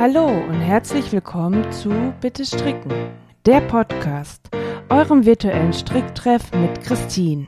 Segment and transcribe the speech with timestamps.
[0.00, 2.90] Hallo und herzlich willkommen zu Bitte Stricken,
[3.44, 4.48] der Podcast,
[4.88, 7.46] eurem virtuellen Stricktreff mit Christine.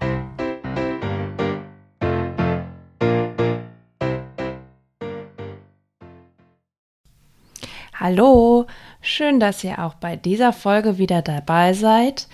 [7.95, 8.67] Hallo,
[9.01, 12.29] schön, dass ihr auch bei dieser Folge wieder dabei seid,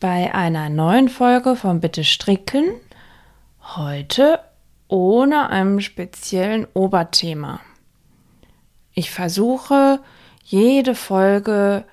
[0.00, 2.64] bei einer neuen Folge von Bitte Stricken.
[3.76, 4.40] Heute
[4.88, 7.60] ohne einem speziellen Oberthema.
[8.94, 10.00] Ich versuche,
[10.44, 11.84] jede Folge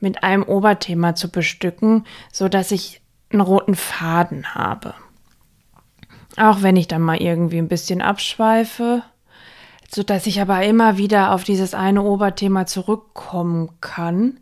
[0.00, 4.94] mit einem Oberthema zu bestücken, so dass ich einen roten Faden habe.
[6.36, 9.02] Auch wenn ich dann mal irgendwie ein bisschen abschweife,
[9.90, 14.40] so dass ich aber immer wieder auf dieses eine Oberthema zurückkommen kann.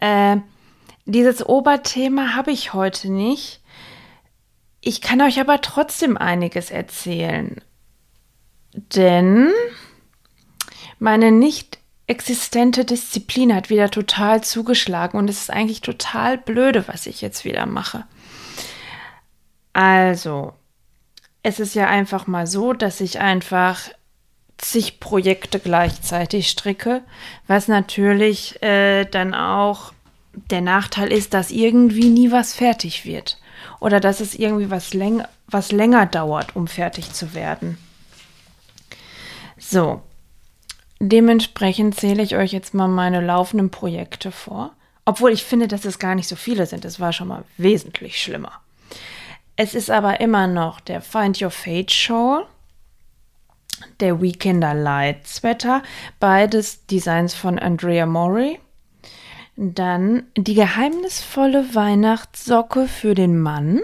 [0.00, 0.38] Äh,
[1.04, 3.60] dieses Oberthema habe ich heute nicht.
[4.80, 7.60] Ich kann euch aber trotzdem einiges erzählen.
[8.72, 9.50] Denn
[10.98, 17.06] meine nicht existente Disziplin hat wieder total zugeschlagen und es ist eigentlich total blöde, was
[17.06, 18.04] ich jetzt wieder mache.
[19.72, 20.52] Also,
[21.42, 23.80] es ist ja einfach mal so, dass ich einfach
[24.58, 27.02] zig Projekte gleichzeitig stricke,
[27.46, 29.92] was natürlich äh, dann auch
[30.50, 33.38] der Nachteil ist, dass irgendwie nie was fertig wird
[33.80, 37.78] oder dass es irgendwie was, läng was länger dauert, um fertig zu werden.
[39.58, 40.02] So,
[40.98, 44.72] Dementsprechend zähle ich euch jetzt mal meine laufenden Projekte vor.
[45.04, 46.84] Obwohl ich finde, dass es gar nicht so viele sind.
[46.84, 48.52] Es war schon mal wesentlich schlimmer.
[49.54, 52.46] Es ist aber immer noch der Find Your Fate Shawl,
[54.00, 55.82] der Weekender Light Sweater,
[56.18, 58.58] beides Designs von Andrea Mori.
[59.56, 63.80] Dann die geheimnisvolle Weihnachtssocke für den Mann,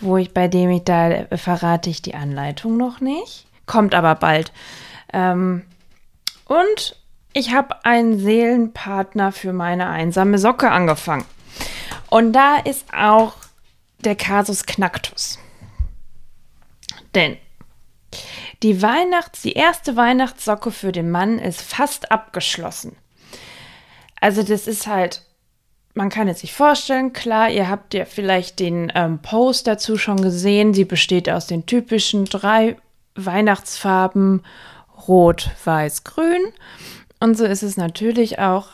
[0.00, 3.46] wo ich bei dem ich da verrate ich die Anleitung noch nicht.
[3.66, 4.52] Kommt aber bald.
[5.12, 5.64] Ähm,
[6.46, 6.96] und
[7.32, 11.24] ich habe einen Seelenpartner für meine einsame Socke angefangen.
[12.10, 13.34] Und da ist auch
[14.00, 15.38] der Kasus Knacktus.
[17.14, 17.36] Denn
[18.62, 22.96] die Weihnachts-, die erste Weihnachtssocke für den Mann ist fast abgeschlossen.
[24.20, 25.22] Also das ist halt,
[25.94, 30.20] man kann es sich vorstellen, klar, ihr habt ja vielleicht den ähm, Post dazu schon
[30.20, 30.74] gesehen.
[30.74, 32.76] Sie besteht aus den typischen drei
[33.14, 34.42] Weihnachtsfarben
[35.06, 36.52] Rot, Weiß, Grün.
[37.20, 38.68] Und so ist es natürlich auch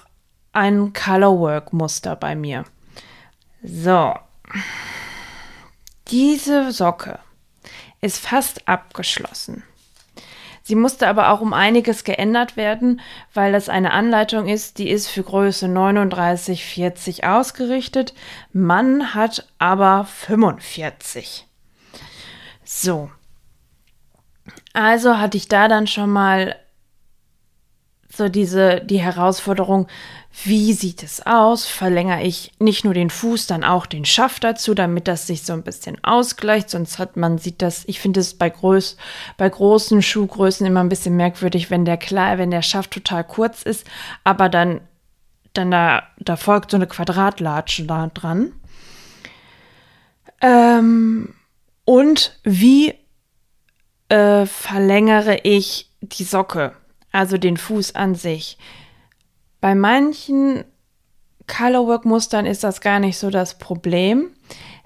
[0.52, 2.64] ein Colorwork-Muster bei mir.
[3.62, 4.14] So.
[6.08, 7.18] Diese Socke
[8.00, 9.64] ist fast abgeschlossen.
[10.66, 13.02] Sie musste aber auch um einiges geändert werden,
[13.34, 18.14] weil das eine Anleitung ist, die ist für Größe 39, 40 ausgerichtet.
[18.52, 21.46] Mann hat aber 45.
[22.64, 23.10] So,
[24.74, 26.56] also hatte ich da dann schon mal
[28.16, 29.88] so diese, die Herausforderung,
[30.44, 31.66] wie sieht es aus?
[31.66, 35.52] Verlängere ich nicht nur den Fuß, dann auch den Schaft dazu, damit das sich so
[35.52, 36.70] ein bisschen ausgleicht.
[36.70, 38.96] Sonst hat man, sieht das, ich finde es bei, groß,
[39.36, 43.62] bei großen Schuhgrößen immer ein bisschen merkwürdig, wenn der klar, wenn der Schaft total kurz
[43.62, 43.86] ist,
[44.24, 44.80] aber dann,
[45.52, 48.52] dann da, da folgt so eine Quadratlatsche da dran.
[50.40, 51.34] Ähm,
[51.84, 52.94] und wie
[54.14, 56.72] äh, verlängere ich die Socke,
[57.10, 58.58] also den Fuß an sich.
[59.60, 60.64] Bei manchen
[61.48, 64.30] Colorwork-Mustern ist das gar nicht so das Problem.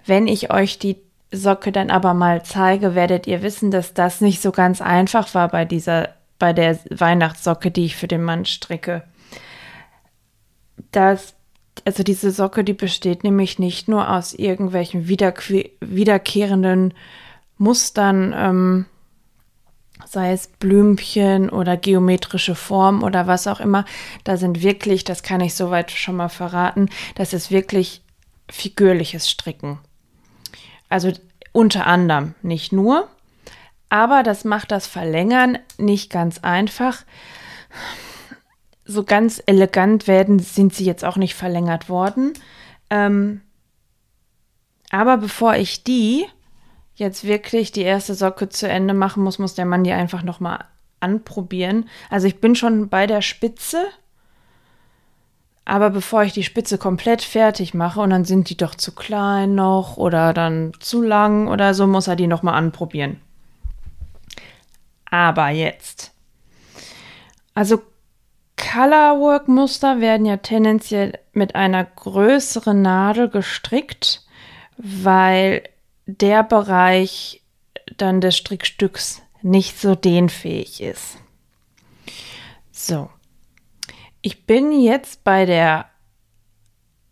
[0.07, 0.97] Wenn ich euch die
[1.31, 5.49] Socke dann aber mal zeige, werdet ihr wissen, dass das nicht so ganz einfach war
[5.49, 9.05] bei dieser, bei der Weihnachtssocke, die ich für den Mann stricke.
[10.91, 11.35] Das,
[11.85, 16.95] also diese Socke, die besteht nämlich nicht nur aus irgendwelchen wiederkehrenden
[17.59, 18.87] Mustern, ähm,
[20.07, 23.85] sei es Blümchen oder geometrische Form oder was auch immer,
[24.25, 28.03] da sind wirklich, das kann ich soweit schon mal verraten, das ist wirklich
[28.51, 29.79] figürliches Stricken.
[30.89, 31.13] Also
[31.53, 33.09] unter anderem, nicht nur,
[33.91, 37.05] aber das macht das Verlängern nicht ganz einfach.
[38.85, 42.33] So ganz elegant werden, sind sie jetzt auch nicht verlängert worden.
[42.91, 43.43] Ähm,
[44.91, 46.27] aber bevor ich die
[46.99, 50.41] jetzt wirklich die erste Socke zu Ende machen muss, muss der Mann die einfach noch
[50.41, 50.65] mal
[51.01, 51.89] anprobieren.
[52.11, 53.87] Also ich bin schon bei der Spitze,
[55.65, 59.55] aber bevor ich die Spitze komplett fertig mache und dann sind die doch zu klein
[59.55, 63.21] noch oder dann zu lang oder so, muss er die noch mal anprobieren.
[65.11, 66.13] Aber jetzt.
[67.55, 67.81] Also
[68.57, 74.27] Colorwork-Muster werden ja tendenziell mit einer größeren Nadel gestrickt,
[74.77, 75.63] weil
[76.09, 77.43] der Bereich
[77.99, 81.19] dann des Strickstücks nicht so dehnfähig ist.
[82.73, 83.11] So.
[84.23, 85.87] Ich bin jetzt bei der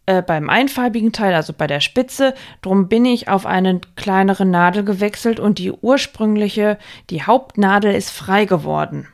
[0.06, 4.82] äh, beim einfarbigen Teil, also bei der Spitze, drum bin ich auf eine kleinere Nadel
[4.82, 6.78] gewechselt und die ursprüngliche,
[7.10, 9.08] die Hauptnadel ist frei geworden.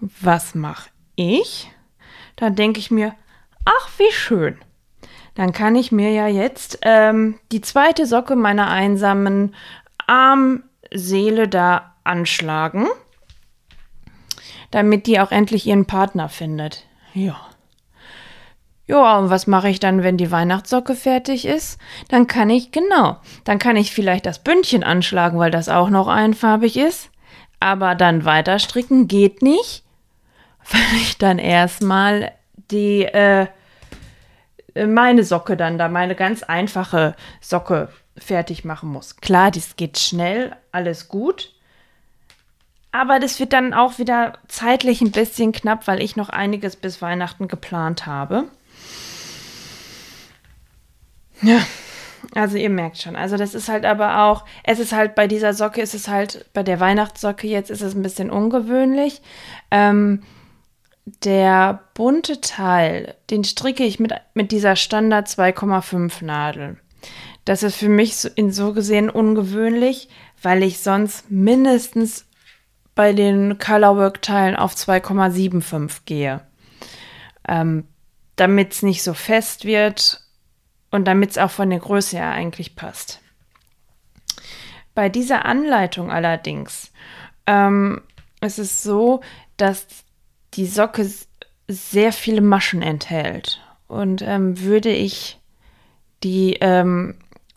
[0.00, 1.70] Was mache ich?
[2.36, 3.14] Dann denke ich mir,
[3.64, 4.58] ach, wie schön.
[5.34, 9.54] Dann kann ich mir ja jetzt ähm, die zweite Socke meiner einsamen
[10.06, 12.86] Armseele da anschlagen,
[14.70, 16.86] damit die auch endlich ihren Partner findet.
[17.14, 17.40] Ja.
[18.86, 21.80] Ja, und was mache ich dann, wenn die Weihnachtssocke fertig ist?
[22.08, 26.08] Dann kann ich, genau, dann kann ich vielleicht das Bündchen anschlagen, weil das auch noch
[26.08, 27.10] einfarbig ist.
[27.60, 29.84] Aber dann weiter stricken geht nicht,
[30.70, 32.32] weil ich dann erstmal
[32.70, 33.46] die, äh,
[34.74, 39.16] meine Socke dann da, meine ganz einfache Socke fertig machen muss.
[39.16, 41.52] Klar, das geht schnell, alles gut.
[42.90, 47.00] Aber das wird dann auch wieder zeitlich ein bisschen knapp, weil ich noch einiges bis
[47.00, 48.44] Weihnachten geplant habe.
[51.40, 51.60] Ja,
[52.34, 53.16] also ihr merkt schon.
[53.16, 56.46] Also das ist halt aber auch, es ist halt bei dieser Socke, ist es halt,
[56.52, 59.22] bei der Weihnachtssocke jetzt ist es ein bisschen ungewöhnlich.
[59.70, 60.22] Ähm,
[61.04, 66.78] der bunte Teil, den stricke ich mit, mit dieser Standard 2,5 Nadel.
[67.44, 70.08] Das ist für mich so, in so gesehen ungewöhnlich,
[70.42, 72.26] weil ich sonst mindestens
[72.94, 76.42] bei den Colorwork-Teilen auf 2,75 gehe.
[77.48, 77.88] Ähm,
[78.36, 80.20] Damit es nicht so fest wird
[80.90, 83.20] und damit es auch von der Größe her eigentlich passt.
[84.94, 86.92] Bei dieser Anleitung allerdings
[87.46, 88.02] ähm,
[88.40, 89.20] ist es so,
[89.56, 89.86] dass
[90.54, 91.08] die Socke
[91.68, 93.60] sehr viele Maschen enthält.
[93.88, 95.38] Und ähm, würde ich
[96.22, 97.16] die ähm,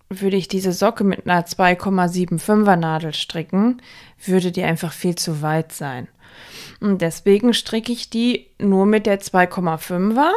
[0.09, 3.81] würde ich diese Socke mit einer 2,75er Nadel stricken,
[4.23, 6.07] würde die einfach viel zu weit sein.
[6.79, 10.31] Und deswegen stricke ich die nur mit der 2,5er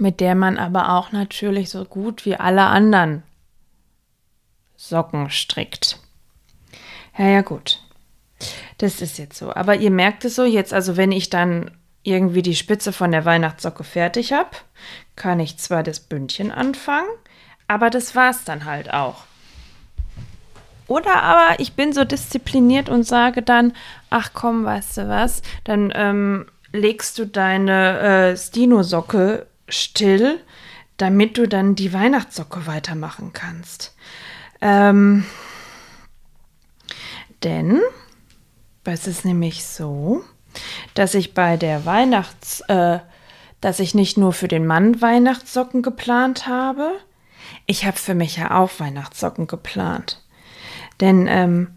[0.00, 3.22] mit der man aber auch natürlich so gut wie alle anderen
[4.76, 5.98] Socken strickt.
[7.16, 7.82] Ja, ja, gut.
[8.78, 9.54] Das ist jetzt so.
[9.54, 11.70] Aber ihr merkt es so, jetzt also wenn ich dann
[12.02, 14.50] irgendwie die Spitze von der Weihnachtssocke fertig habe,
[15.16, 17.08] kann ich zwar das Bündchen anfangen,
[17.68, 19.24] aber das war's dann halt auch.
[20.86, 23.72] Oder aber ich bin so diszipliniert und sage dann,
[24.08, 30.38] ach komm, weißt du was, dann ähm, legst du deine äh, Stino-Socke still,
[30.96, 33.96] damit du dann die Weihnachtssocke weitermachen kannst.
[34.60, 35.26] Ähm,
[37.42, 37.80] denn
[38.92, 40.22] es ist nämlich so,
[40.94, 42.98] dass ich bei der Weihnachts, äh,
[43.60, 46.92] dass ich nicht nur für den Mann Weihnachtssocken geplant habe,
[47.66, 50.22] ich habe für mich ja auch Weihnachtssocken geplant.
[51.00, 51.76] Denn ähm,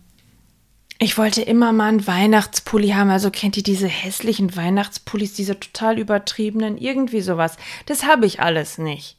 [1.00, 3.10] ich wollte immer mal einen Weihnachtspulli haben.
[3.10, 7.58] Also kennt ihr diese hässlichen Weihnachtspullis, diese total übertriebenen, irgendwie sowas.
[7.86, 9.18] Das habe ich alles nicht.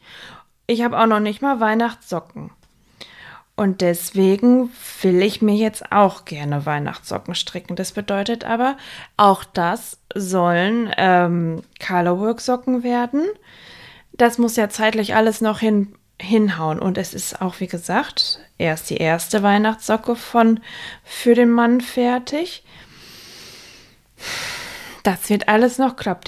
[0.67, 2.51] Ich habe auch noch nicht mal Weihnachtssocken.
[3.61, 4.71] Und deswegen
[5.03, 7.77] will ich mir jetzt auch gerne Weihnachtssocken stricken.
[7.77, 8.79] Das bedeutet aber,
[9.19, 13.23] auch das sollen ähm, Colorwork-Socken werden.
[14.15, 16.79] Das muss ja zeitlich alles noch hin, hinhauen.
[16.79, 20.61] Und es ist auch, wie gesagt, erst die erste Weihnachtssocke von
[21.05, 22.65] für den Mann fertig.
[25.03, 26.25] Das wird alles noch knapp.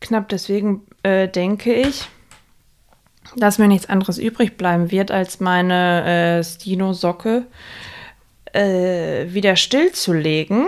[0.00, 0.28] knapp.
[0.28, 2.08] Deswegen äh, denke ich,
[3.36, 7.46] dass mir nichts anderes übrig bleiben wird, als meine äh, Stino-Socke
[8.52, 10.66] äh, wieder stillzulegen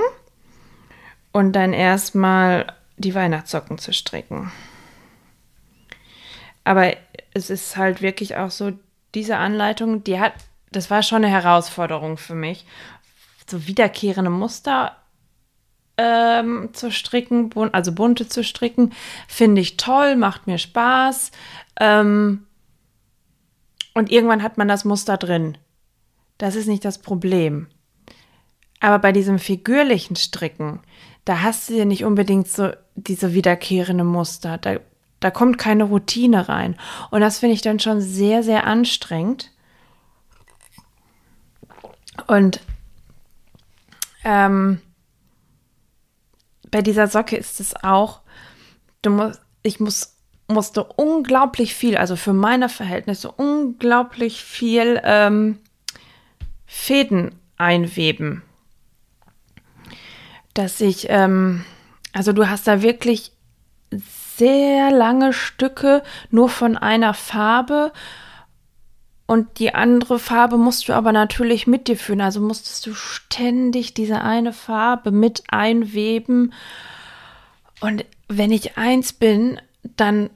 [1.33, 4.51] und dann erstmal die Weihnachtssocken zu stricken.
[6.65, 6.93] Aber
[7.35, 8.73] es ist halt wirklich auch so,
[9.15, 10.33] diese Anleitung, die hat,
[10.73, 12.67] das war schon eine Herausforderung für mich,
[13.49, 14.97] so wiederkehrende Muster
[15.97, 18.93] ähm, zu stricken, also bunte zu stricken,
[19.29, 21.31] finde ich toll, macht mir Spaß.
[21.79, 22.46] Ähm,
[23.97, 25.59] und irgendwann hat man das Muster drin.
[26.39, 27.69] Das ist nicht das Problem.
[28.81, 30.81] Aber bei diesem figürlichen Stricken,
[31.25, 34.59] da hast du ja nicht unbedingt so diese wiederkehrende Muster.
[34.59, 34.77] Da
[35.21, 36.77] da kommt keine Routine rein.
[37.11, 39.51] Und das finde ich dann schon sehr, sehr anstrengend.
[42.27, 42.61] Und
[44.25, 44.81] ähm,
[46.71, 48.21] bei dieser Socke ist es auch,
[49.03, 50.16] du musst, ich muss,
[50.49, 55.59] musste unglaublich viel, also für meine Verhältnisse unglaublich viel ähm,
[56.67, 58.43] Fäden einweben.
[60.55, 61.65] Dass ich, ähm,
[62.13, 63.33] also du hast da wirklich
[64.37, 67.93] sehr lange Stücke nur von einer Farbe
[69.27, 72.21] und die andere Farbe musst du aber natürlich mit dir führen.
[72.21, 76.53] Also musstest du ständig diese eine Farbe mit einweben.
[77.81, 79.61] Und wenn ich eins bin,
[79.97, 80.31] dann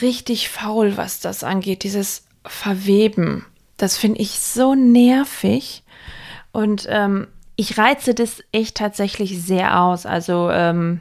[0.00, 3.44] richtig faul, was das angeht, dieses Verweben.
[3.76, 5.84] Das finde ich so nervig.
[6.52, 10.06] Und ähm, ich reize das echt tatsächlich sehr aus.
[10.06, 11.00] Also ähm,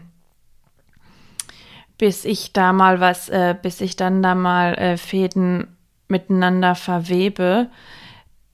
[1.98, 5.68] bis ich da mal was, äh, bis ich dann da mal äh, Fäden
[6.08, 7.70] miteinander verwebe,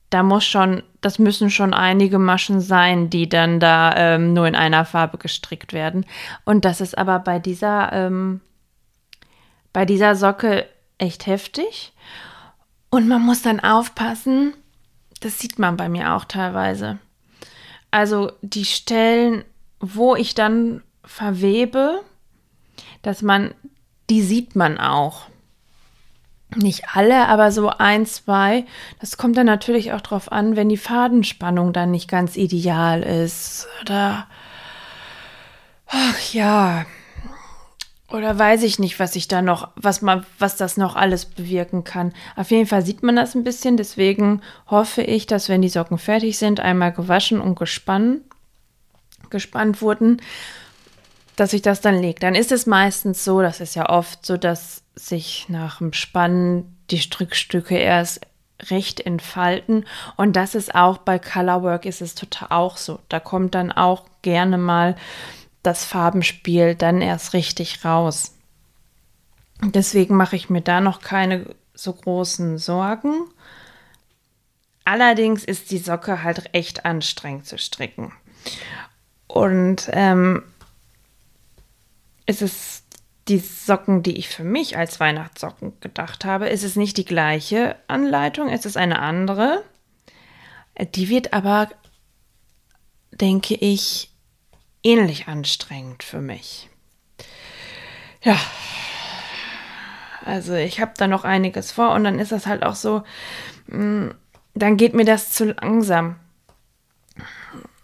[0.09, 4.55] da muss schon, das müssen schon einige Maschen sein, die dann da ähm, nur in
[4.55, 6.05] einer Farbe gestrickt werden.
[6.43, 8.41] Und das ist aber bei dieser, ähm,
[9.73, 11.93] bei dieser Socke echt heftig.
[12.89, 14.53] Und man muss dann aufpassen,
[15.21, 16.99] das sieht man bei mir auch teilweise.
[17.89, 19.43] Also die Stellen,
[19.79, 22.01] wo ich dann verwebe,
[23.01, 23.53] dass man,
[24.09, 25.27] die sieht man auch.
[26.55, 28.65] Nicht alle, aber so ein, zwei.
[28.99, 33.67] Das kommt dann natürlich auch drauf an, wenn die Fadenspannung dann nicht ganz ideal ist.
[33.81, 34.27] Oder,
[35.87, 36.85] ach ja,
[38.11, 41.83] oder weiß ich nicht, was ich da noch, was man, was das noch alles bewirken
[41.83, 42.13] kann.
[42.35, 43.77] Auf jeden Fall sieht man das ein bisschen.
[43.77, 48.21] Deswegen hoffe ich, dass wenn die Socken fertig sind, einmal gewaschen und gespannt,
[49.29, 50.21] gespannt wurden,
[51.35, 52.19] dass ich das dann lege.
[52.19, 56.77] Dann ist es meistens so, das ist ja oft so, dass sich nach dem Spannen
[56.89, 58.21] die Strickstücke erst
[58.69, 59.85] recht entfalten.
[60.17, 62.99] Und das ist auch bei Colorwork ist es total auch so.
[63.09, 64.95] Da kommt dann auch gerne mal
[65.63, 68.35] das Farbenspiel dann erst richtig raus.
[69.63, 73.27] Deswegen mache ich mir da noch keine so großen Sorgen.
[74.83, 78.11] Allerdings ist die Socke halt echt anstrengend zu stricken.
[79.27, 80.43] Und ähm,
[82.25, 82.83] es ist
[83.27, 87.75] die Socken, die ich für mich als Weihnachtssocken gedacht habe, ist es nicht die gleiche
[87.87, 89.63] Anleitung, es ist eine andere.
[90.95, 91.69] Die wird aber,
[93.11, 94.10] denke ich,
[94.83, 96.69] ähnlich anstrengend für mich.
[98.23, 98.37] Ja,
[100.25, 103.03] also ich habe da noch einiges vor und dann ist das halt auch so,
[103.67, 104.09] mm,
[104.53, 106.15] dann geht mir das zu langsam.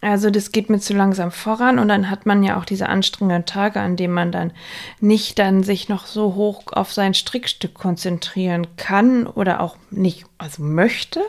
[0.00, 3.46] Also das geht mir zu langsam voran und dann hat man ja auch diese anstrengenden
[3.46, 4.52] Tage, an denen man dann
[5.00, 10.62] nicht dann sich noch so hoch auf sein Strickstück konzentrieren kann oder auch nicht, also
[10.62, 11.20] möchte.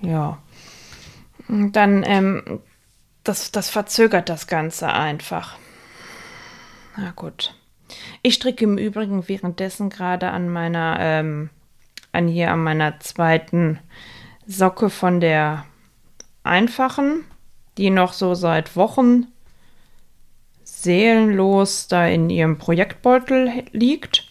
[0.00, 0.38] Ja.
[1.46, 2.60] Und dann ähm,
[3.28, 5.56] das, das verzögert das Ganze einfach.
[6.96, 7.54] Na gut.
[8.22, 11.50] Ich stricke im Übrigen währenddessen gerade an meiner, ähm,
[12.12, 13.78] an hier an meiner zweiten
[14.46, 15.66] Socke von der
[16.42, 17.24] einfachen,
[17.78, 19.26] die noch so seit Wochen
[20.64, 24.28] seelenlos da in ihrem Projektbeutel liegt.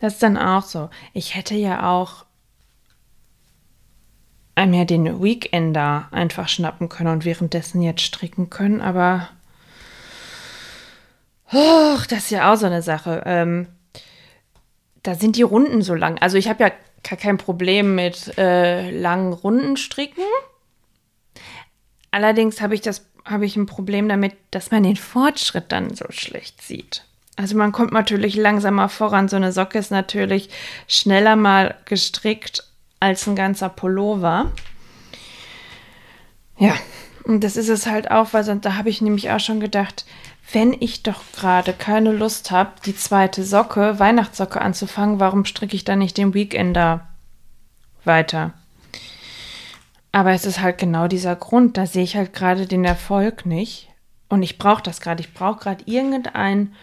[0.00, 0.90] Das ist dann auch so.
[1.14, 2.25] Ich hätte ja auch
[4.64, 9.28] mir den Weekender einfach schnappen können und währenddessen jetzt stricken können, aber
[11.52, 13.22] oh, das ist ja auch so eine Sache.
[13.26, 13.66] Ähm,
[15.02, 16.18] da sind die Runden so lang.
[16.18, 16.70] Also ich habe ja
[17.02, 20.24] kein Problem mit äh, langen Runden stricken.
[22.10, 26.06] Allerdings habe ich das habe ich ein Problem damit, dass man den Fortschritt dann so
[26.10, 27.04] schlecht sieht.
[27.34, 29.28] Also man kommt natürlich langsamer voran.
[29.28, 30.48] So eine Socke ist natürlich
[30.88, 32.64] schneller mal gestrickt
[33.00, 34.52] als ein ganzer Pullover.
[36.58, 36.74] Ja,
[37.24, 40.06] und das ist es halt auch, weil da habe ich nämlich auch schon gedacht,
[40.52, 45.84] wenn ich doch gerade keine Lust habe, die zweite Socke, Weihnachtssocke anzufangen, warum stricke ich
[45.84, 47.08] dann nicht den Weekender
[48.04, 48.52] weiter?
[50.12, 53.88] Aber es ist halt genau dieser Grund, da sehe ich halt gerade den Erfolg nicht.
[54.28, 55.20] Und ich brauche das gerade.
[55.20, 56.74] Ich brauche gerade irgendein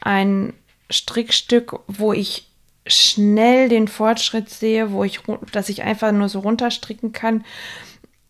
[0.00, 0.54] ein
[0.90, 2.47] Strickstück, wo ich
[2.88, 5.20] schnell den Fortschritt sehe, wo ich,
[5.52, 7.44] dass ich einfach nur so runterstricken kann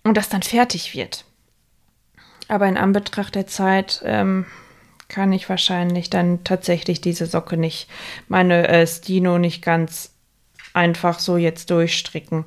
[0.04, 1.24] und das dann fertig wird.
[2.48, 4.46] Aber in Anbetracht der Zeit ähm,
[5.08, 7.88] kann ich wahrscheinlich dann tatsächlich diese Socke nicht,
[8.28, 10.14] meine äh, Stino nicht ganz
[10.74, 12.44] einfach so jetzt durchstricken.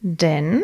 [0.00, 0.62] Denn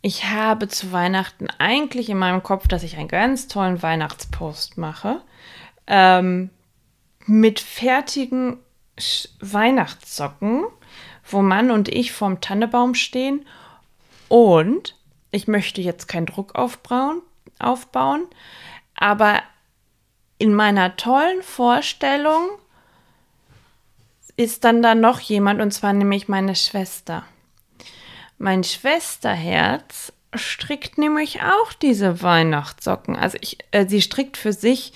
[0.00, 5.22] ich habe zu Weihnachten eigentlich in meinem Kopf, dass ich einen ganz tollen Weihnachtspost mache.
[5.86, 6.50] Ähm,
[7.26, 8.58] mit fertigen
[9.40, 10.64] Weihnachtssocken,
[11.24, 13.46] wo Mann und ich vorm Tannebaum stehen.
[14.28, 14.94] Und
[15.30, 17.22] ich möchte jetzt keinen Druck aufbauen,
[17.58, 18.26] aufbauen,
[18.94, 19.42] aber
[20.38, 22.48] in meiner tollen Vorstellung
[24.36, 27.24] ist dann da noch jemand, und zwar nämlich meine Schwester.
[28.38, 33.16] Mein Schwesterherz strickt nämlich auch diese Weihnachtssocken.
[33.16, 34.92] Also ich, äh, sie strickt für sich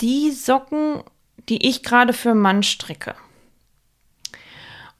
[0.00, 1.02] die Socken,
[1.48, 3.14] die ich gerade für Mann stricke.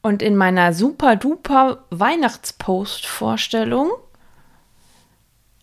[0.03, 3.89] Und in meiner super duper Weihnachtspost-Vorstellung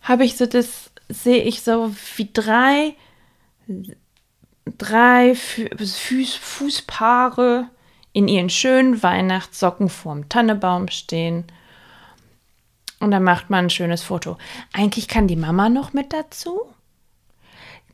[0.01, 2.97] habe ich so das, sehe ich so wie drei
[4.77, 7.69] drei Fuß, Fußpaare
[8.13, 11.45] in ihren schönen Weihnachtssocken vorm Tannebaum stehen.
[12.99, 14.37] Und dann macht man ein schönes Foto.
[14.73, 16.61] Eigentlich kann die Mama noch mit dazu.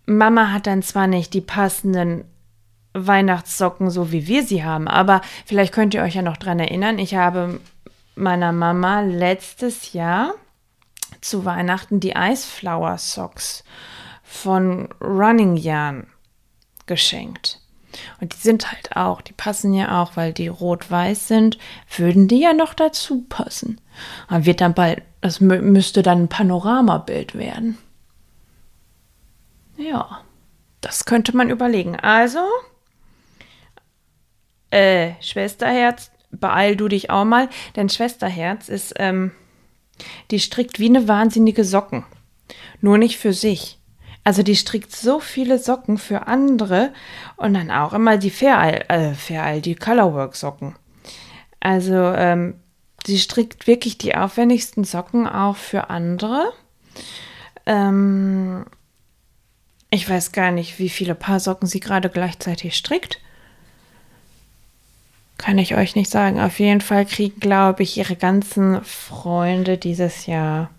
[0.05, 2.25] Mama hat dann zwar nicht die passenden
[3.05, 6.99] Weihnachtssocken, so wie wir sie haben, aber vielleicht könnt ihr euch ja noch dran erinnern.
[6.99, 7.59] Ich habe
[8.15, 10.33] meiner Mama letztes Jahr
[11.21, 13.63] zu Weihnachten die Iceflower Socks
[14.23, 16.07] von Running Yarn
[16.85, 17.61] geschenkt.
[18.19, 21.57] Und die sind halt auch, die passen ja auch, weil die rot-weiß sind,
[21.95, 23.79] würden die ja noch dazu passen.
[24.27, 27.77] Aber wird dann bald, das müsste dann ein Panoramabild werden.
[29.77, 30.21] Ja,
[30.81, 31.95] das könnte man überlegen.
[31.95, 32.39] Also,
[34.71, 39.31] äh, Schwesterherz, beeil du dich auch mal, denn Schwesterherz ist, ähm,
[40.31, 42.05] die strickt wie eine wahnsinnige Socken.
[42.81, 43.79] Nur nicht für sich.
[44.23, 46.91] Also die strickt so viele Socken für andere
[47.37, 50.75] und dann auch immer die Fair äh, Fair die Colorwork Socken.
[51.61, 52.59] Also ähm,
[53.05, 56.51] sie strickt wirklich die aufwendigsten Socken auch für andere.
[57.65, 58.65] Ähm,
[59.89, 63.21] ich weiß gar nicht, wie viele Paar Socken sie gerade gleichzeitig strickt.
[65.47, 66.41] Kann ich euch nicht sagen.
[66.41, 70.69] Auf jeden Fall kriegen, glaube ich, ihre ganzen Freunde dieses Jahr.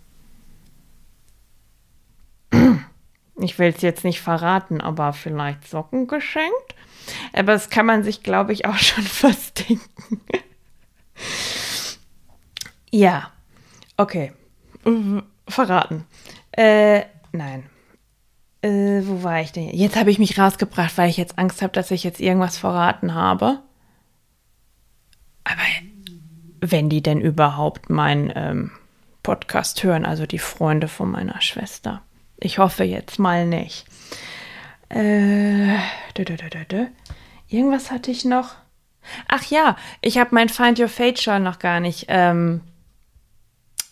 [3.40, 6.74] Ich will es jetzt nicht verraten, aber vielleicht Socken geschenkt.
[7.32, 9.88] Aber das kann man sich, glaube ich, auch schon fast denken.
[12.90, 13.30] ja,
[13.96, 14.34] okay.
[15.48, 16.04] Verraten.
[16.50, 17.64] Äh, nein.
[18.60, 19.70] Äh, wo war ich denn?
[19.70, 23.14] Jetzt habe ich mich rausgebracht, weil ich jetzt Angst habe, dass ich jetzt irgendwas verraten
[23.14, 23.62] habe.
[25.50, 25.62] Aber
[26.60, 28.70] wenn die denn überhaupt meinen ähm,
[29.22, 32.02] Podcast hören, also die Freunde von meiner Schwester.
[32.38, 33.86] Ich hoffe jetzt mal nicht.
[34.88, 35.76] Äh,
[36.16, 36.86] dö, dö, dö,
[37.48, 38.54] Irgendwas hatte ich noch.
[39.26, 42.60] Ach ja, ich habe mein Find Your Fate schon noch gar nicht ähm,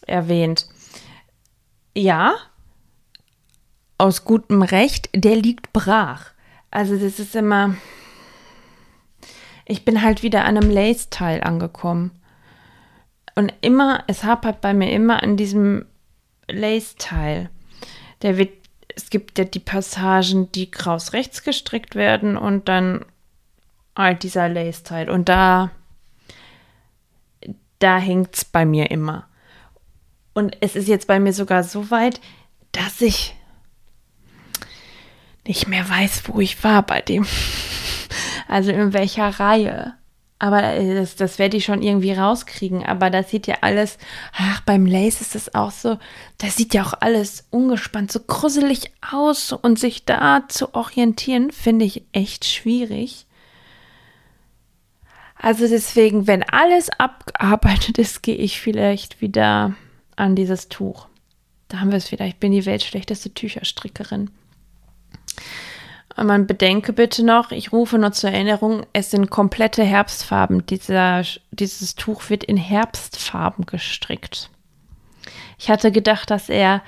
[0.07, 0.69] erwähnt.
[1.95, 2.35] Ja,
[3.99, 6.33] aus gutem Recht, der liegt brach.
[6.71, 7.77] Also das ist immer,
[9.67, 12.13] ich bin halt wieder an einem Lace-Teil angekommen.
[13.35, 15.85] Und immer, es hapert bei mir immer an diesem
[16.49, 17.51] Lace-Teil.
[18.23, 18.53] Der wird,
[18.95, 23.05] es gibt ja die Passagen, die kraus rechts gestrickt werden und dann
[23.97, 25.11] halt dieser Lace-Teil.
[25.11, 25.71] Und da,
[27.81, 29.27] da es bei mir immer.
[30.33, 32.21] Und es ist jetzt bei mir sogar so weit,
[32.73, 33.35] dass ich
[35.47, 37.27] nicht mehr weiß, wo ich war bei dem.
[38.49, 39.95] Also in welcher Reihe.
[40.39, 42.85] Aber äh, das, das werde ich schon irgendwie rauskriegen.
[42.85, 43.99] Aber das sieht ja alles,
[44.33, 45.99] ach, beim Lace ist das auch so,
[46.39, 49.53] das sieht ja auch alles ungespannt, so gruselig aus.
[49.53, 53.27] Und sich da zu orientieren, finde ich echt schwierig.
[55.39, 59.75] Also deswegen, wenn alles abgearbeitet ist, gehe ich vielleicht wieder
[60.17, 61.09] an dieses Tuch.
[61.69, 62.25] Da haben wir es wieder.
[62.25, 64.31] Ich bin die weltschlechteste Tücherstrickerin.
[66.17, 70.65] Man bedenke bitte noch, ich rufe nur zur Erinnerung, es sind komplette Herbstfarben.
[70.65, 74.49] Dieser, dieses Tuch wird in Herbstfarben gestrickt.
[75.59, 76.83] Ich hatte gedacht, dass er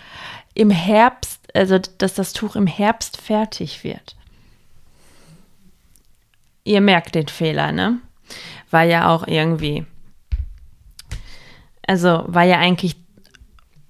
[0.55, 4.17] im Herbst, also dass das Tuch im Herbst fertig wird.
[6.65, 7.99] Ihr merkt den Fehler, ne?
[8.71, 9.87] War ja auch irgendwie.
[11.87, 12.97] Also war ja eigentlich,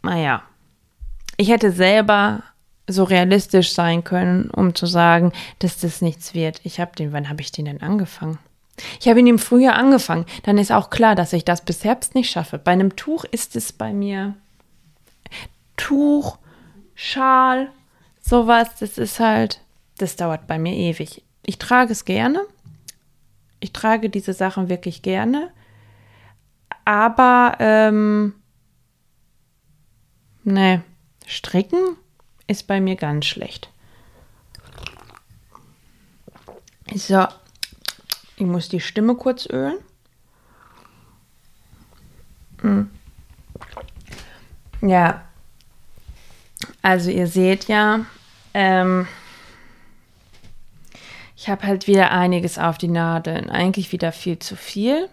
[0.03, 0.43] naja.
[1.37, 2.43] Ich hätte selber
[2.89, 6.61] so realistisch sein können, um zu sagen, dass das nichts wird.
[6.65, 8.39] Ich habe den, wann habe ich den denn angefangen?
[9.01, 10.25] Ich habe ihn im Frühjahr angefangen.
[10.45, 12.59] Dann ist auch klar, dass ich das bis Herbst nicht schaffe.
[12.59, 14.35] Bei einem Tuch ist es bei mir
[15.77, 16.39] Tuch,
[16.95, 17.71] Schal,
[18.21, 18.69] sowas.
[18.81, 19.61] Das ist halt,
[19.99, 21.23] das dauert bei mir ewig.
[21.45, 22.45] Ich trage es gerne.
[23.61, 25.51] Ich trage diese Sachen wirklich gerne.
[26.85, 28.35] Aber, ähm,
[30.45, 30.83] ne,
[31.27, 31.97] stricken
[32.49, 33.71] ist bei mir ganz schlecht.
[36.95, 37.27] So,
[38.37, 39.79] ich muss die Stimme kurz ölen.
[42.63, 42.91] Hm.
[44.81, 45.23] Ja,
[46.83, 48.07] also ihr seht ja,
[48.55, 49.07] ähm,
[51.37, 55.09] ich habe halt wieder einiges auf die Nadeln, eigentlich wieder viel zu viel,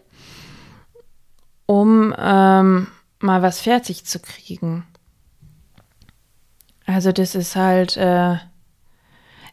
[1.65, 2.87] um ähm,
[3.19, 4.85] mal was fertig zu kriegen.
[6.85, 8.35] Also das ist halt, äh,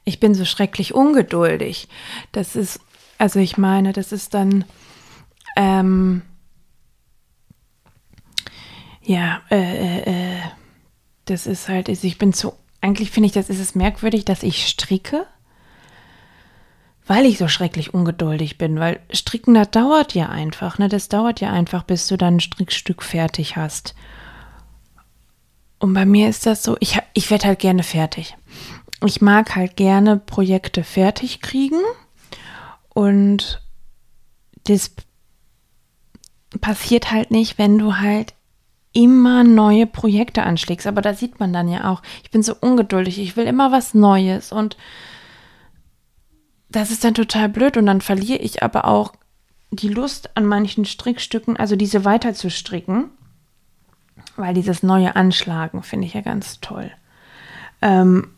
[0.05, 1.89] ich bin so schrecklich ungeduldig.
[2.33, 2.81] Das ist,
[3.19, 4.65] also ich meine, das ist dann,
[5.57, 6.23] ähm,
[9.03, 10.41] ja, äh, äh, äh
[11.27, 14.67] das ist halt, ich bin zu, eigentlich finde ich, das ist es merkwürdig, dass ich
[14.67, 15.27] stricke
[17.07, 20.89] weil ich so schrecklich ungeduldig bin, weil Stricken, das dauert ja einfach, ne?
[20.89, 23.95] Das dauert ja einfach, bis du dann ein Strickstück fertig hast.
[25.83, 28.37] Und bei mir ist das so, ich, ich werde halt gerne fertig.
[29.05, 31.81] Ich mag halt gerne Projekte fertig kriegen
[32.95, 33.61] und
[34.63, 34.93] das
[36.61, 38.35] passiert halt nicht, wenn du halt
[38.93, 40.87] immer neue Projekte anschlägst.
[40.87, 43.93] Aber da sieht man dann ja auch, ich bin so ungeduldig, ich will immer was
[43.93, 44.77] Neues und
[46.69, 49.15] das ist dann total blöd und dann verliere ich aber auch
[49.73, 53.11] die Lust an manchen Strickstücken, also diese weiter zu stricken,
[54.37, 56.91] weil dieses neue Anschlagen finde ich ja ganz toll.
[57.81, 58.29] Ähm,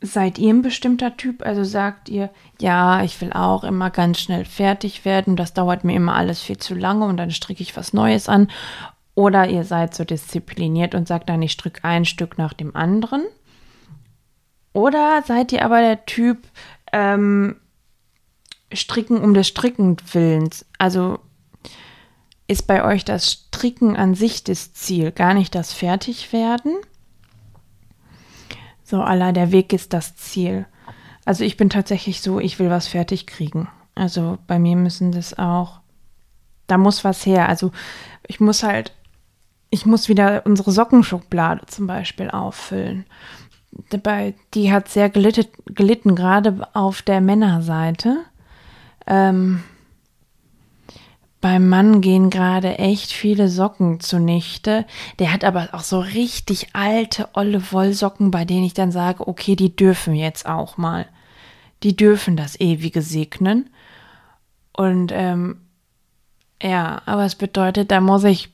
[0.00, 1.44] seid ihr ein bestimmter Typ?
[1.44, 5.94] Also sagt ihr, ja, ich will auch immer ganz schnell fertig werden, das dauert mir
[5.94, 8.48] immer alles viel zu lange und dann stricke ich was Neues an.
[9.14, 13.22] Oder ihr seid so diszipliniert und sagt dann, ich stricke ein Stück nach dem anderen.
[14.74, 16.46] Oder seid ihr aber der Typ
[16.92, 17.56] ähm,
[18.70, 20.66] Stricken um des Stricken Willens?
[20.78, 21.18] Also
[22.46, 26.76] ist bei euch das Stricken an sich das Ziel, gar nicht das Fertigwerden?
[28.84, 30.66] So, aller der Weg ist das Ziel.
[31.24, 33.68] Also ich bin tatsächlich so, ich will was fertig kriegen.
[33.96, 35.80] Also bei mir müssen das auch,
[36.68, 37.48] da muss was her.
[37.48, 37.72] Also
[38.28, 38.92] ich muss halt,
[39.70, 43.04] ich muss wieder unsere Sockenschublade zum Beispiel auffüllen
[43.90, 48.18] dabei, die hat sehr gelitten, gelitten gerade auf der Männerseite.
[49.06, 49.62] Ähm,
[51.46, 54.84] beim Mann gehen gerade echt viele Socken zunichte.
[55.20, 59.54] Der hat aber auch so richtig alte, olle Wollsocken, bei denen ich dann sage, okay,
[59.54, 61.06] die dürfen jetzt auch mal.
[61.84, 63.70] Die dürfen das ewige segnen.
[64.72, 65.60] Und ähm,
[66.60, 68.48] ja, aber es bedeutet, da muss ich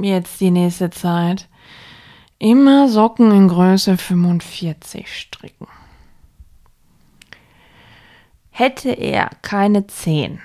[0.00, 1.46] jetzt die nächste Zeit
[2.40, 5.68] Immer Socken in Größe 45 stricken.
[8.50, 10.40] Hätte er keine 10,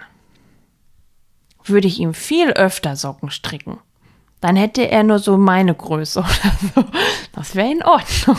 [1.71, 3.79] würde ich ihm viel öfter Socken stricken.
[4.39, 6.83] Dann hätte er nur so meine Größe oder so.
[7.33, 8.37] Das wäre in Ordnung.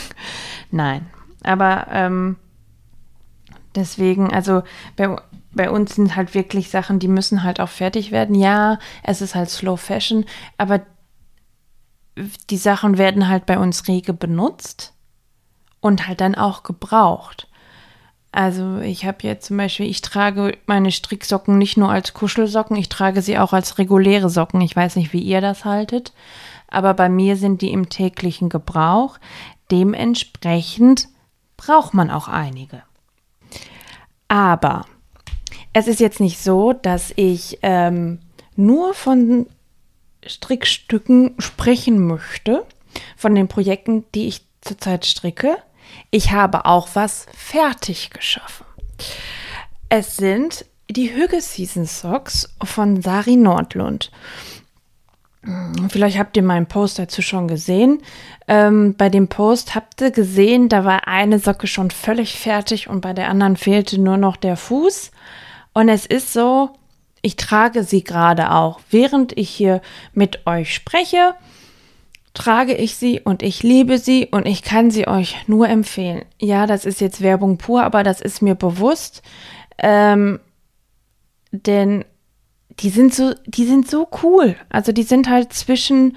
[0.71, 1.09] Nein,
[1.43, 2.37] aber ähm,
[3.75, 4.63] deswegen, also
[4.97, 5.17] bei,
[5.53, 8.35] bei uns sind halt wirklich Sachen, die müssen halt auch fertig werden.
[8.35, 10.25] Ja, es ist halt Slow Fashion,
[10.59, 10.81] aber
[12.51, 14.95] die Sachen werden halt bei uns rege benutzt
[15.81, 17.49] und halt dann auch gebraucht.
[18.33, 22.89] Also ich habe jetzt zum Beispiel, ich trage meine Stricksocken nicht nur als Kuschelsocken, ich
[22.89, 24.63] trage sie auch als reguläre Socken.
[24.63, 26.15] Ich weiß nicht, wie ihr das haltet,
[26.67, 29.19] aber bei mir sind die im täglichen Gebrauch.
[29.71, 31.09] Dementsprechend
[31.59, 32.83] braucht man auch einige.
[34.29, 34.87] Aber
[35.75, 38.21] es ist jetzt nicht so, dass ich ähm,
[38.57, 39.47] nur von
[40.27, 42.65] Strickstücken sprechen möchte,
[43.17, 45.59] von den Projekten, die ich zurzeit stricke.
[46.11, 48.67] Ich habe auch was fertig geschaffen.
[49.89, 54.11] Es sind die Hüge Season Socks von Sari Nordlund.
[55.89, 58.01] Vielleicht habt ihr meinen Post dazu schon gesehen.
[58.47, 63.01] Ähm, bei dem Post habt ihr gesehen, da war eine Socke schon völlig fertig und
[63.01, 65.11] bei der anderen fehlte nur noch der Fuß.
[65.73, 66.71] Und es ist so,
[67.23, 68.81] ich trage sie gerade auch.
[68.91, 69.81] Während ich hier
[70.13, 71.35] mit euch spreche,
[72.35, 76.25] trage ich sie und ich liebe sie und ich kann sie euch nur empfehlen.
[76.41, 79.23] Ja, das ist jetzt Werbung pur, aber das ist mir bewusst.
[79.79, 80.41] Ähm,
[81.51, 82.05] denn
[82.81, 84.57] die sind so, die sind so cool.
[84.71, 86.17] Also die sind halt zwischen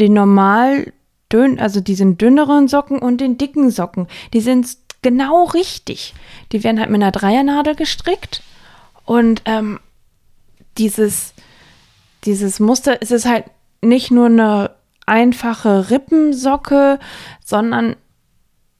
[0.00, 0.92] den normal
[1.32, 4.08] dünn, also diesen dünneren Socken und den dicken Socken.
[4.32, 6.14] Die sind genau richtig.
[6.52, 8.42] Die werden halt mit einer Dreiernadel gestrickt
[9.04, 9.78] und ähm,
[10.78, 11.32] dieses,
[12.24, 13.44] dieses Muster, es ist halt
[13.80, 14.70] nicht nur eine
[15.06, 16.98] einfache Rippensocke,
[17.44, 17.96] sondern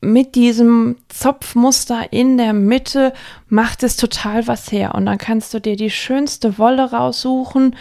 [0.00, 3.12] mit diesem Zopfmuster in der Mitte
[3.48, 4.94] macht es total was her.
[4.94, 7.74] Und dann kannst du dir die schönste Wolle raussuchen,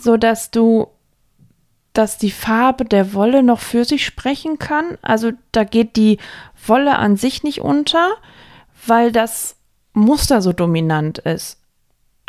[0.00, 0.88] so dass du,
[1.92, 4.98] dass die Farbe der Wolle noch für sich sprechen kann.
[5.02, 6.18] Also da geht die
[6.66, 8.10] Wolle an sich nicht unter,
[8.86, 9.56] weil das
[9.92, 11.59] Muster so dominant ist.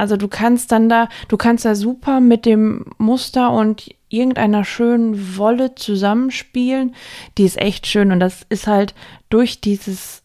[0.02, 5.38] Also du kannst dann da, du kannst da super mit dem Muster und irgendeiner schönen
[5.38, 6.96] Wolle zusammenspielen.
[7.38, 8.96] Die ist echt schön und das ist halt
[9.30, 10.24] durch dieses,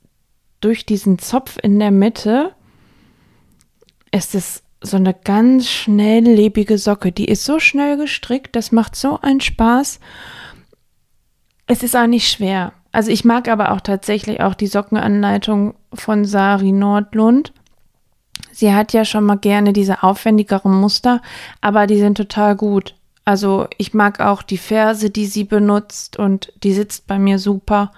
[0.63, 2.55] durch diesen Zopf in der Mitte
[4.13, 7.13] ist es so eine ganz schnelllebige Socke.
[7.13, 10.01] Die ist so schnell gestrickt, das macht so einen Spaß.
[11.67, 12.73] Es ist auch nicht schwer.
[12.93, 17.53] Also ich mag aber auch tatsächlich auch die Sockenanleitung von Sari Nordlund.
[18.53, 21.21] Sie hat ja schon mal gerne diese aufwendigeren Muster,
[21.61, 22.95] aber die sind total gut.
[23.25, 27.93] Also ich mag auch die Ferse, die sie benutzt und die sitzt bei mir super.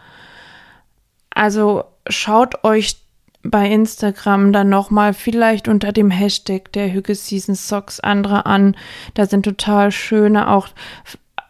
[1.31, 2.97] Also schaut euch
[3.43, 8.77] bei Instagram dann nochmal vielleicht unter dem Hashtag der Hüge Season Socks andere an.
[9.15, 10.69] Da sind total schöne, auch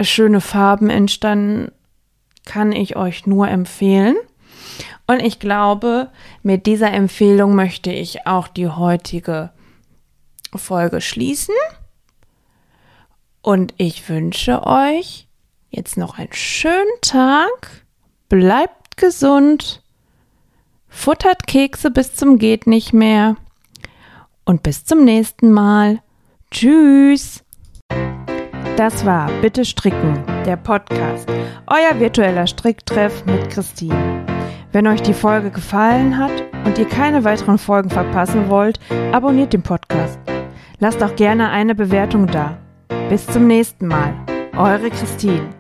[0.01, 1.73] schöne Farben entstanden.
[2.45, 4.17] Kann ich euch nur empfehlen.
[5.11, 6.11] Und ich glaube,
[6.43, 9.51] mit dieser Empfehlung möchte ich auch die heutige
[10.55, 11.55] Folge schließen.
[13.41, 15.27] Und ich wünsche euch
[15.71, 17.87] jetzt noch einen schönen Tag.
[18.29, 19.83] Bleibt gesund.
[20.89, 23.37] Futtert Kekse bis zum geht nicht mehr.
[24.45, 26.03] Und bis zum nächsten Mal.
[26.51, 27.45] Tschüss.
[28.77, 31.27] Das war Bitte Stricken, der Podcast.
[31.67, 34.38] Euer virtueller Stricktreff mit Christine.
[34.73, 38.79] Wenn euch die Folge gefallen hat und ihr keine weiteren Folgen verpassen wollt,
[39.13, 40.19] abonniert den Podcast.
[40.79, 42.59] Lasst auch gerne eine Bewertung da.
[43.09, 44.15] Bis zum nächsten Mal.
[44.57, 45.58] Eure Christine.